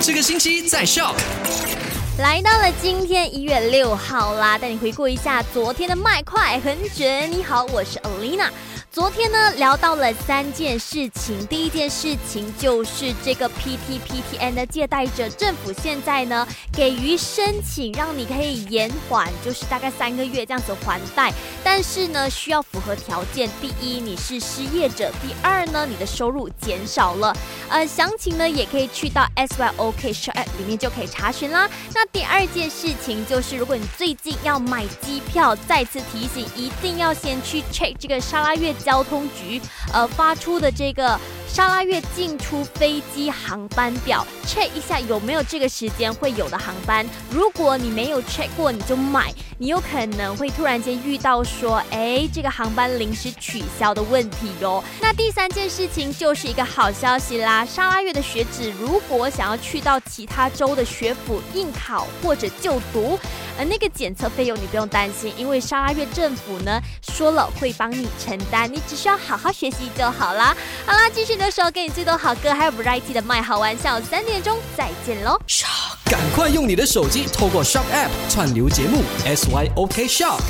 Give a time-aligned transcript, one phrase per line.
[0.00, 1.16] 这个星期在 Shock。
[2.18, 7.30] 来到了今天一月六号啦，带你回顾一下昨天的麦快很准。
[7.30, 8.48] 你好，我是 Alina。
[8.90, 11.46] 昨天呢，聊到了三件事情。
[11.46, 21.32] 第一件事情就是这个 PTPTN 的借贷者政府现在呢给予申请，让你可以延缓，就是大概三个月这样子还贷。
[21.62, 27.32] 但是呢，需要符合条件：第一，你是失业者；第二呢，你的收入减少了。
[27.68, 31.68] 呃，详情呢也可以去到 syok shop 里面就可以查询啦。
[31.94, 38.72] 那第二件事情就是，如果你最近要买机票，再次提醒，一定要先去 check 这个沙拉越。
[38.78, 39.60] 交通局
[39.92, 47.04] 呃发出的这个沙拉月进出飞机航班表，check 一下有没有这个时间会有的航班。
[47.30, 54.84] 如果你没有 check 过，你就买，你有可能会突然间遇到说，哎，这个航班临时取消的问题哟。
[55.00, 63.18] 那第三件事情就是一个好消息啦，沙拉月的学子如果想要去到其他州的学府应考或者就读。
[63.58, 70.56] 而那个检测费用你不用担心，因为沙拉越政府呢说了会帮你承担，你只需要好好学习就好啦。
[70.86, 75.38] 好啦，继续的时候给你最多好歌，还有 variety 的卖好玩笑，三点钟再见喽！
[76.04, 80.40] 赶快用你的手机透过 Shop App 串流节目 SYOK Shop。